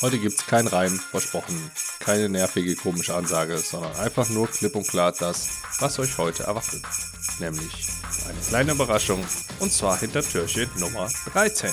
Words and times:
Heute 0.00 0.20
gibt 0.20 0.38
es 0.38 0.46
kein 0.46 0.68
Reim, 0.68 0.96
versprochen, 0.96 1.72
keine 1.98 2.28
nervige 2.28 2.76
komische 2.76 3.16
Ansage, 3.16 3.58
sondern 3.58 3.96
einfach 3.96 4.28
nur 4.28 4.46
klipp 4.46 4.76
und 4.76 4.86
klar 4.86 5.10
das, 5.10 5.48
was 5.80 5.98
euch 5.98 6.16
heute 6.18 6.44
erwartet. 6.44 6.82
Nämlich 7.40 7.88
eine 8.28 8.38
kleine 8.48 8.72
Überraschung 8.72 9.24
und 9.58 9.72
zwar 9.72 9.98
hinter 9.98 10.22
Türchen 10.22 10.70
Nummer 10.78 11.08
13. 11.32 11.72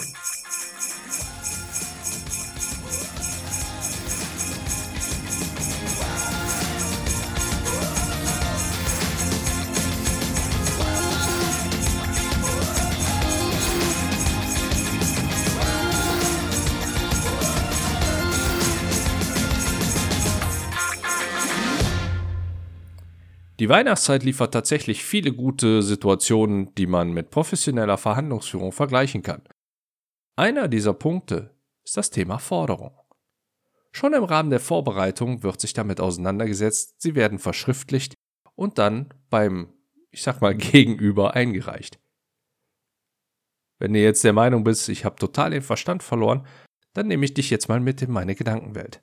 Die 23.60 23.70
Weihnachtszeit 23.70 24.24
liefert 24.24 24.54
tatsächlich 24.54 25.06
viele 25.06 25.32
gute 25.32 25.82
Situationen, 25.82 26.76
die 26.76 26.88
man 26.88 27.14
mit 27.14 27.30
professioneller 27.30 27.98
Verhandlungsführung 27.98 28.74
vergleichen 28.74 29.22
kann. 29.24 29.44
Einer 30.36 30.68
dieser 30.68 30.94
Punkte 30.94 31.56
ist 31.86 31.96
das 31.96 32.10
Thema 32.10 32.38
Forderung. 32.40 33.00
Schon 33.94 34.14
im 34.14 34.26
Rahmen 34.26 34.50
der 34.50 34.60
Vorbereitung 34.60 35.42
wird 35.44 35.62
sich 35.62 35.72
damit 35.72 36.02
auseinandergesetzt, 36.02 36.96
sie 37.02 37.16
werden 37.16 37.40
verschriftlicht 37.40 38.16
und 38.56 38.78
dann 38.78 39.14
beim, 39.30 39.72
ich 40.12 40.22
sag 40.22 40.42
mal, 40.42 40.54
Gegenüber 40.56 41.34
eingereicht. 41.34 41.98
Wenn 43.80 43.94
du 43.94 44.00
jetzt 44.00 44.26
der 44.26 44.34
Meinung 44.34 44.66
bist, 44.66 44.90
ich 44.90 45.06
habe 45.06 45.16
total 45.16 45.52
den 45.52 45.62
Verstand 45.62 46.04
verloren, 46.04 46.46
dann 46.94 47.08
nehme 47.08 47.24
ich 47.24 47.34
dich 47.34 47.50
jetzt 47.50 47.70
mal 47.70 47.80
mit 47.80 48.02
in 48.02 48.12
meine 48.12 48.36
Gedankenwelt. 48.36 49.02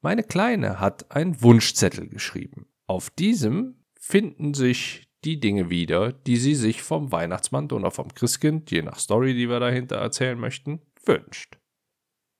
Meine 0.00 0.22
Kleine 0.22 0.80
hat 0.80 1.10
einen 1.10 1.42
Wunschzettel 1.42 2.08
geschrieben. 2.08 2.68
Auf 2.86 3.10
diesem 3.10 3.84
finden 3.98 4.54
sich 4.54 5.08
die 5.24 5.40
Dinge 5.40 5.70
wieder, 5.70 6.12
die 6.12 6.36
sie 6.36 6.54
sich 6.54 6.82
vom 6.82 7.10
Weihnachtsmann 7.10 7.70
oder 7.72 7.90
vom 7.90 8.14
Christkind, 8.14 8.70
je 8.70 8.82
nach 8.82 8.98
Story, 8.98 9.34
die 9.34 9.48
wir 9.48 9.58
dahinter 9.58 9.96
erzählen 9.96 10.38
möchten, 10.38 10.80
wünscht. 11.04 11.58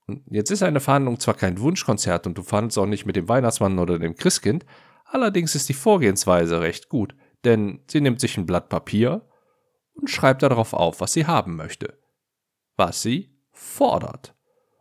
Und 0.07 0.23
jetzt 0.31 0.51
ist 0.51 0.63
eine 0.63 0.79
Verhandlung 0.79 1.19
zwar 1.19 1.35
kein 1.35 1.59
Wunschkonzert 1.59 2.27
und 2.29 2.39
du 2.39 2.43
verhandelst 2.43 2.79
auch 2.79 2.87
nicht 2.87 3.07
mit 3.07 3.17
dem 3.17 3.29
Weihnachtsmann 3.29 3.79
oder 3.79 3.99
dem 3.99 4.15
Christkind, 4.15 4.65
allerdings 5.05 5.57
ist 5.57 5.69
die 5.69 5.75
Vorgehensweise 5.75 6.61
recht 6.61 6.89
gut, 6.89 7.17
denn 7.45 7.81
sie 7.91 8.01
nimmt 8.01 8.21
sich 8.21 8.37
ein 8.37 8.47
Blatt 8.47 8.69
Papier 8.69 9.29
und 9.95 10.09
schreibt 10.09 10.43
darauf 10.43 10.73
auf, 10.73 11.01
was 11.01 11.13
sie 11.13 11.27
haben 11.27 11.57
möchte, 11.57 11.99
was 12.77 13.03
sie 13.03 13.37
fordert. 13.51 14.36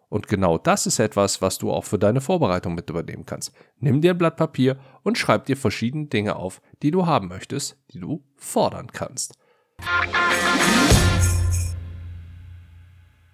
Und 0.09 0.27
genau 0.27 0.57
das 0.57 0.85
ist 0.85 0.99
etwas, 0.99 1.41
was 1.41 1.57
du 1.57 1.71
auch 1.71 1.83
für 1.83 1.99
deine 1.99 2.21
Vorbereitung 2.21 2.75
mit 2.75 2.89
übernehmen 2.89 3.25
kannst. 3.25 3.53
Nimm 3.79 4.01
dir 4.01 4.11
ein 4.11 4.17
Blatt 4.17 4.37
Papier 4.37 4.77
und 5.03 5.17
schreib 5.17 5.45
dir 5.45 5.57
verschiedene 5.57 6.07
Dinge 6.07 6.35
auf, 6.35 6.61
die 6.83 6.91
du 6.91 7.05
haben 7.05 7.27
möchtest, 7.27 7.77
die 7.91 7.99
du 7.99 8.23
fordern 8.35 8.87
kannst. 8.91 9.37